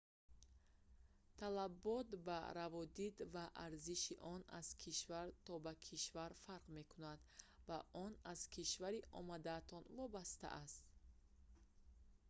[1.39, 7.21] талабот ба раводид ва арзиши он аз кишвар то ба кишвар фарқ мекунанд
[7.67, 10.83] ва он аз кишвари омадаатон вобастааст